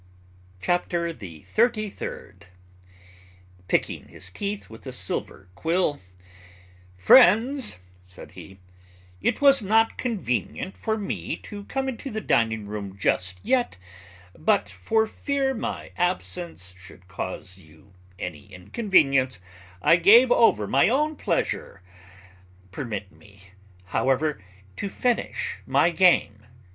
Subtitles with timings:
[0.59, 2.47] CHAPTER THE THIRTY THIRD.
[3.67, 5.99] Picking his teeth with a silver quill,
[6.97, 8.57] "Friends," said he,
[9.21, 13.77] "it was not convenient for me to come into the dining room just yet,
[14.35, 19.39] but for fear my absence should cause you any inconvenience,
[19.83, 21.83] I gave over my own pleasure:
[22.71, 23.49] permit me,
[23.85, 24.41] however,
[24.77, 26.47] to finish my game."